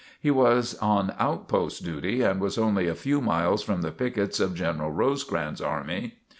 [0.19, 4.55] He was on outpost duty and was only a few miles from the pickets of
[4.55, 6.15] General Rosecrans' army.